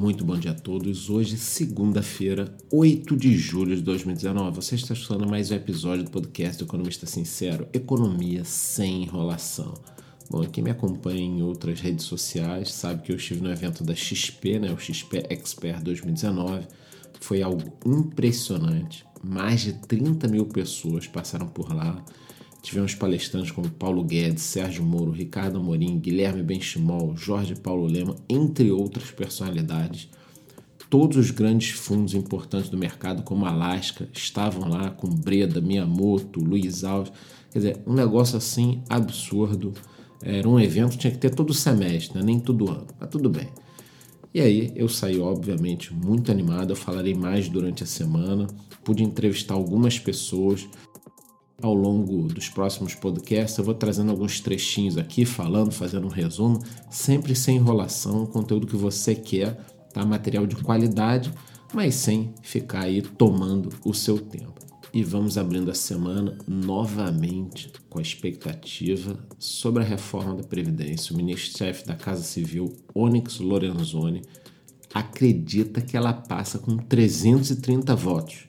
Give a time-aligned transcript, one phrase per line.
[0.00, 1.10] Muito bom dia a todos.
[1.10, 4.56] Hoje, segunda-feira, 8 de julho de 2019.
[4.56, 9.74] Você está escutando mais um episódio do podcast Economista Sincero: Economia sem enrolação.
[10.30, 13.94] Bom, quem me acompanha em outras redes sociais sabe que eu estive no evento da
[13.94, 16.66] XP, né, o XP Expert 2019.
[17.20, 19.04] Foi algo impressionante.
[19.22, 22.02] Mais de 30 mil pessoas passaram por lá.
[22.62, 28.70] Tivemos palestrantes como Paulo Guedes, Sérgio Moro, Ricardo Amorim, Guilherme Benchimol, Jorge Paulo Lema, entre
[28.70, 30.08] outras personalidades.
[30.90, 36.84] Todos os grandes fundos importantes do mercado, como Alaska, estavam lá com Breda, Miyamoto, Luiz
[36.84, 37.12] Alves.
[37.50, 39.72] Quer dizer, um negócio assim absurdo.
[40.22, 42.24] Era um evento que tinha que ter todo semestre, né?
[42.24, 42.86] nem todo ano.
[42.98, 43.48] Mas tudo bem.
[44.34, 46.70] E aí eu saí, obviamente, muito animado.
[46.70, 48.46] Eu falarei mais durante a semana.
[48.84, 50.68] Pude entrevistar algumas pessoas
[51.62, 56.62] ao longo dos próximos podcasts eu vou trazendo alguns trechinhos aqui, falando, fazendo um resumo,
[56.90, 59.56] sempre sem enrolação, conteúdo que você quer,
[59.92, 60.04] tá?
[60.04, 61.32] Material de qualidade,
[61.72, 64.54] mas sem ficar aí tomando o seu tempo.
[64.92, 71.14] E vamos abrindo a semana novamente com a expectativa sobre a reforma da Previdência.
[71.14, 74.22] O ministro-chefe da Casa Civil, Onyx Lorenzoni,
[74.92, 78.46] acredita que ela passa com 330 votos.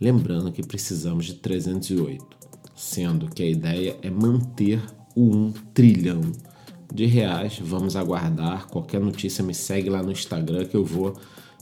[0.00, 2.41] Lembrando que precisamos de 308
[2.82, 4.82] sendo que a ideia é manter
[5.14, 6.20] o 1 trilhão
[6.92, 7.60] de reais.
[7.62, 8.66] Vamos aguardar.
[8.66, 11.16] Qualquer notícia me segue lá no Instagram que eu vou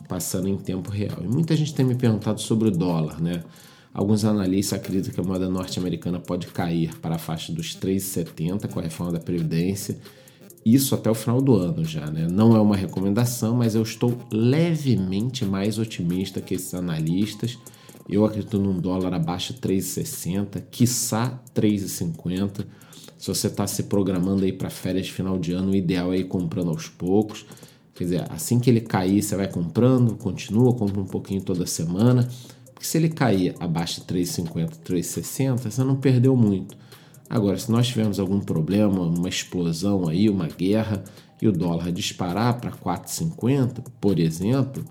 [0.09, 1.19] passando em tempo real.
[1.23, 3.45] E muita gente tem me perguntado sobre o dólar, né?
[3.93, 8.81] Alguns analistas acreditam que a moeda norte-americana pode cair para a faixa dos 3,70 com
[8.81, 9.99] a reforma da Previdência.
[10.65, 12.27] Isso até o final do ano já, né?
[12.31, 17.59] Não é uma recomendação, mas eu estou levemente mais otimista que esses analistas
[18.09, 22.67] eu acredito num dólar abaixo de 3,60, quiçá 3,50.
[23.19, 26.19] Se você está se programando aí para férias de final de ano, o ideal é
[26.19, 27.45] ir comprando aos poucos.
[27.95, 32.29] Quer dizer, assim que ele cair, você vai comprando, continua, compra um pouquinho toda semana.
[32.73, 36.77] Porque se ele cair abaixo de 3,50, 3,60, você não perdeu muito.
[37.29, 41.05] Agora, se nós tivermos algum problema, uma explosão aí, uma guerra,
[41.41, 44.85] e o dólar disparar para 4,50, por exemplo,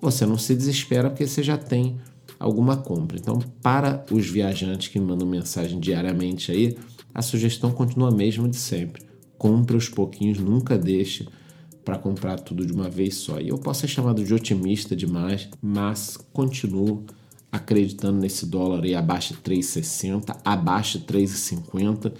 [0.00, 1.96] você não se desespera porque você já tem
[2.42, 3.16] alguma compra.
[3.16, 6.76] Então, para os viajantes que me mandam mensagem diariamente aí,
[7.14, 9.02] a sugestão continua a mesma de sempre.
[9.38, 11.28] Compre os pouquinhos, nunca deixe
[11.84, 13.40] para comprar tudo de uma vez só.
[13.40, 17.04] E eu posso ser chamado de otimista demais, mas continuo
[17.50, 22.12] acreditando nesse dólar aí abaixo de 3,60, abaixo de 3,50.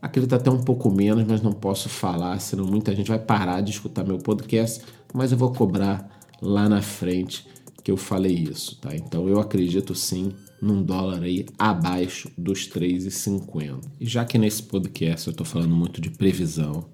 [0.00, 3.72] Acredito até um pouco menos, mas não posso falar, senão muita gente vai parar de
[3.72, 6.08] escutar meu podcast, mas eu vou cobrar
[6.40, 7.46] lá na frente
[7.88, 8.94] que eu falei isso, tá?
[8.94, 13.80] Então eu acredito sim num dólar aí abaixo dos 3,50.
[13.98, 16.84] E já que nesse podcast eu estou falando muito de previsão,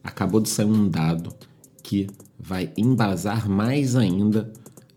[0.00, 1.34] acabou de sair um dado
[1.82, 2.06] que
[2.38, 4.52] vai embasar mais ainda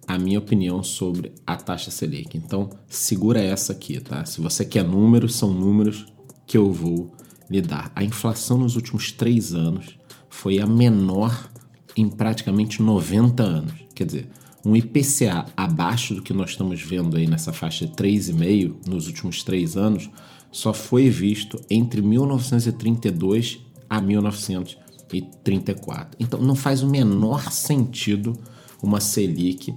[0.07, 2.37] a minha opinião sobre a taxa Selic.
[2.37, 4.23] Então, segura essa aqui, tá?
[4.25, 6.05] Se você quer números, são números
[6.45, 7.11] que eu vou
[7.49, 7.91] lhe dar.
[7.95, 9.97] A inflação nos últimos três anos
[10.29, 11.49] foi a menor
[11.95, 13.73] em praticamente 90 anos.
[13.95, 14.29] Quer dizer,
[14.67, 19.41] um IPCA abaixo do que nós estamos vendo aí nessa faixa de 3,5 nos últimos
[19.41, 20.09] três anos
[20.51, 26.17] só foi visto entre 1932 a 1934.
[26.19, 28.37] Então não faz o menor sentido
[28.83, 29.73] uma Selic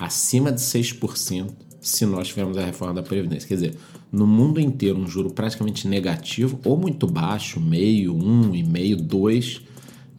[0.00, 3.46] acima de 6% se nós tivermos a reforma da Previdência.
[3.46, 3.78] Quer dizer,
[4.10, 9.60] no mundo inteiro um juro praticamente negativo ou muito baixo, meio, um e meio, dois,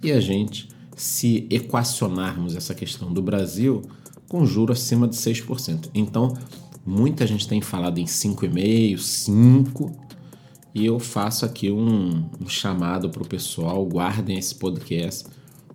[0.02, 3.82] e a gente se equacionarmos essa questão do Brasil,
[4.28, 5.90] com juro acima de 6%.
[5.94, 6.36] Então,
[6.86, 9.91] muita gente tem falado em 5,5%, 5%,
[10.74, 15.25] e eu faço aqui um, um chamado para o pessoal, guardem esse podcast,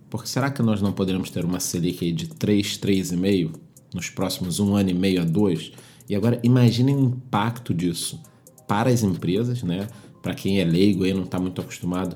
[0.09, 3.51] porque será que nós não poderemos ter uma Selic de 3, 3,5%
[3.93, 5.71] nos próximos um ano e meio a dois?
[6.07, 8.21] E agora imaginem o impacto disso
[8.67, 9.87] para as empresas, né?
[10.21, 12.15] Para quem é leigo e não está muito acostumado,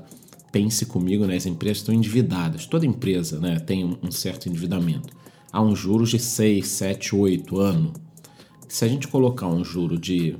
[0.51, 1.37] pense comigo, né?
[1.37, 2.67] As empresas estão endividadas.
[2.67, 5.24] Toda empresa né, tem um certo endividamento
[5.55, 7.93] a um juros de 6, 7, 8 anos.
[8.67, 10.35] Se a gente colocar um juro de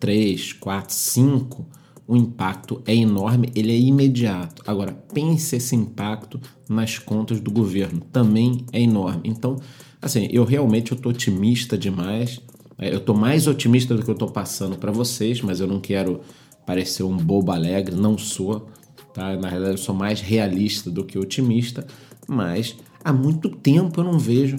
[0.00, 1.66] 3, 4, 5,
[2.08, 4.62] o impacto é enorme, ele é imediato.
[4.66, 9.20] Agora, pense esse impacto nas contas do governo, também é enorme.
[9.24, 9.60] Então,
[10.00, 12.40] assim, eu realmente estou otimista demais.
[12.78, 15.78] É, eu estou mais otimista do que eu estou passando para vocês, mas eu não
[15.78, 16.22] quero
[16.64, 18.66] parecer um bobo alegre, não sou.
[19.12, 19.36] Tá?
[19.36, 21.86] Na realidade, eu sou mais realista do que otimista,
[22.26, 22.74] mas
[23.04, 24.58] há muito tempo eu não vejo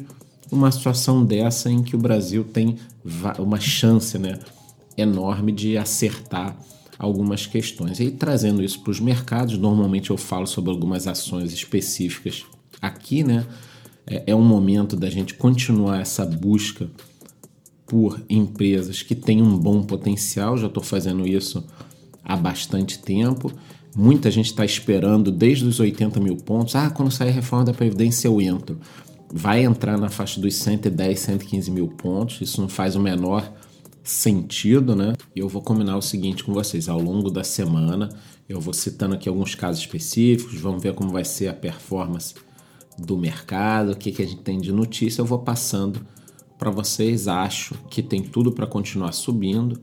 [0.52, 2.78] uma situação dessa em que o Brasil tem
[3.40, 4.40] uma chance né,
[4.96, 6.56] enorme de acertar
[6.98, 8.00] algumas questões.
[8.00, 12.46] E trazendo isso para os mercados, normalmente eu falo sobre algumas ações específicas
[12.82, 13.46] aqui, né?
[14.08, 16.90] é, é um momento da gente continuar essa busca
[17.86, 20.58] por empresas que têm um bom potencial.
[20.58, 21.64] Já estou fazendo isso
[22.26, 23.52] há bastante tempo.
[23.96, 26.76] Muita gente está esperando desde os 80 mil pontos.
[26.76, 28.80] Ah, quando sair a reforma da Previdência eu entro.
[29.32, 32.42] Vai entrar na faixa dos 110, 115 mil pontos.
[32.42, 33.50] Isso não faz o menor
[34.04, 35.14] sentido, né?
[35.36, 38.10] E eu vou combinar o seguinte com vocês: ao longo da semana,
[38.48, 42.36] eu vou citando aqui alguns casos específicos, vamos ver como vai ser a performance
[42.98, 45.22] do mercado, o que, que a gente tem de notícia.
[45.22, 46.06] Eu vou passando
[46.58, 47.28] para vocês.
[47.28, 49.82] Acho que tem tudo para continuar subindo,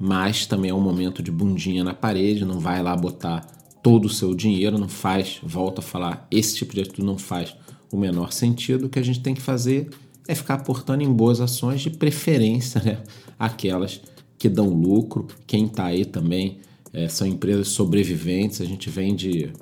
[0.00, 2.42] mas também é um momento de bundinha na parede.
[2.42, 3.40] Não vai lá botar
[3.82, 7.54] todo o seu dinheiro, não faz, volto a falar, esse tipo de atitude não faz
[7.92, 8.86] o menor sentido.
[8.86, 9.90] O que a gente tem que fazer
[10.26, 13.02] é ficar aportando em boas ações, de preferência, né?
[13.38, 14.00] aquelas
[14.38, 15.26] que dão lucro.
[15.46, 16.60] Quem está aí também
[16.94, 18.62] é, são empresas sobreviventes.
[18.62, 19.52] A gente vem de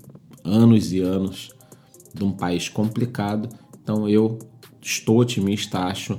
[0.45, 1.51] anos e anos
[2.15, 3.49] de um país complicado.
[3.83, 4.39] Então eu
[4.81, 6.17] estou otimista, acho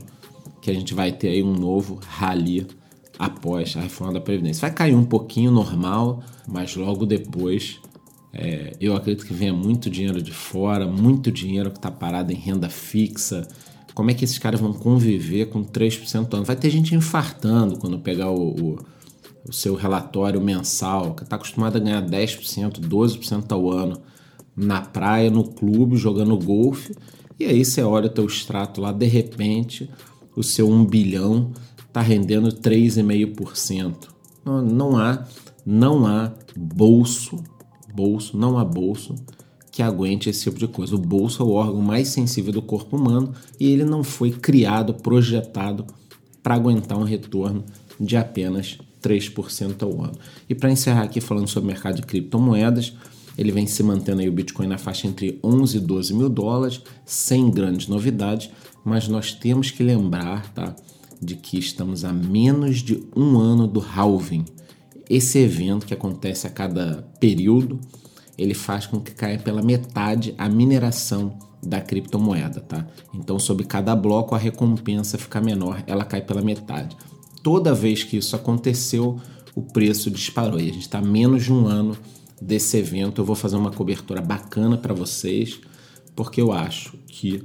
[0.61, 2.67] que a gente vai ter aí um novo rally
[3.19, 4.61] após a reforma da Previdência.
[4.61, 7.81] Vai cair um pouquinho normal, mas logo depois
[8.31, 12.35] é, eu acredito que venha muito dinheiro de fora, muito dinheiro que está parado em
[12.35, 13.45] renda fixa,
[13.93, 16.45] como é que esses caras vão conviver com 3% ao ano?
[16.45, 18.79] Vai ter gente infartando quando pegar o, o,
[19.45, 23.99] o seu relatório mensal, que está acostumado a ganhar 10%, 12% ao ano
[24.55, 26.95] na praia, no clube, jogando golfe,
[27.37, 29.89] e aí você olha o teu extrato lá, de repente,
[30.35, 31.51] o seu 1 bilhão
[31.89, 34.07] está rendendo 3,5%.
[34.45, 35.25] Não, não há,
[35.65, 37.43] não há bolso,
[37.93, 39.15] bolso, não há bolso
[39.71, 40.95] que aguente esse tipo de coisa.
[40.95, 44.93] O bolso é o órgão mais sensível do corpo humano e ele não foi criado,
[44.93, 45.85] projetado
[46.41, 47.63] para aguentar um retorno
[47.99, 50.17] de apenas 3% ao ano.
[50.47, 52.93] E para encerrar aqui falando sobre o mercado de criptomoedas,
[53.37, 56.81] ele vem se mantendo aí o Bitcoin na faixa entre 11 e 12 mil dólares,
[57.05, 58.49] sem grandes novidades,
[58.83, 60.75] mas nós temos que lembrar tá,
[61.21, 64.45] de que estamos a menos de um ano do halving.
[65.09, 67.79] Esse evento que acontece a cada período,
[68.37, 72.87] ele faz com que caia pela metade a mineração da criptomoeda, tá?
[73.13, 76.95] Então, sobre cada bloco, a recompensa fica menor, ela cai pela metade.
[77.43, 79.19] Toda vez que isso aconteceu,
[79.55, 80.59] o preço disparou.
[80.59, 81.97] E a gente está menos de um ano
[82.41, 83.21] desse evento.
[83.21, 85.59] Eu vou fazer uma cobertura bacana para vocês,
[86.15, 87.43] porque eu acho que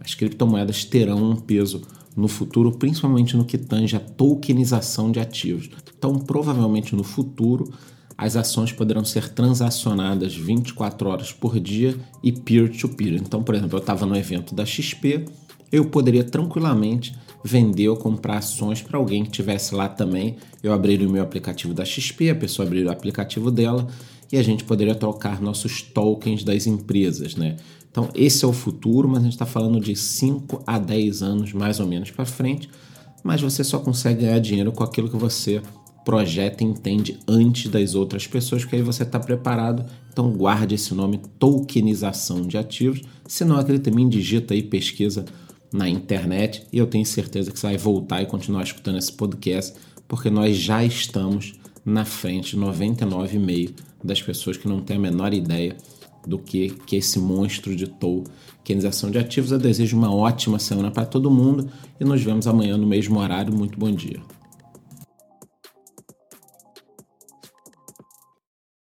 [0.00, 1.82] as criptomoedas terão um peso
[2.16, 5.68] no futuro, principalmente no que tange a tokenização de ativos.
[5.96, 7.70] Então, provavelmente no futuro,
[8.16, 13.12] as ações poderão ser transacionadas 24 horas por dia e peer-to-peer.
[13.12, 13.22] -peer.
[13.22, 15.26] Então, por exemplo, eu estava no evento da XP,
[15.70, 17.14] eu poderia tranquilamente
[17.44, 20.36] vender ou comprar ações para alguém que estivesse lá também.
[20.62, 23.86] Eu abriria o meu aplicativo da XP, a pessoa abriria o aplicativo dela
[24.30, 27.56] e a gente poderia trocar nossos tokens das empresas, né?
[27.90, 31.52] Então, esse é o futuro, mas a gente está falando de 5 a 10 anos
[31.52, 32.68] mais ou menos para frente.
[33.24, 35.62] Mas você só consegue ganhar dinheiro com aquilo que você
[36.04, 39.84] projeta e entende antes das outras pessoas, porque aí você está preparado.
[40.12, 43.02] Então guarde esse nome, tokenização de ativos.
[43.26, 45.24] Se não em mim, digita aí, pesquisa
[45.72, 49.74] na internet e eu tenho certeza que você vai voltar e continuar escutando esse podcast,
[50.06, 51.54] porque nós já estamos
[51.86, 55.76] na frente, 99,5% das pessoas que não têm a menor ideia
[56.26, 59.52] do que, que esse monstro de tokenização de ativos.
[59.52, 63.54] Eu desejo uma ótima semana para todo mundo e nos vemos amanhã no mesmo horário.
[63.54, 64.20] Muito bom dia.